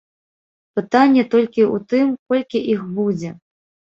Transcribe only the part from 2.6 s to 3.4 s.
іх будзе.